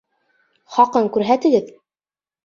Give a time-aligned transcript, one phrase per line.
[0.77, 1.69] Хаҡын күрһәтегеҙ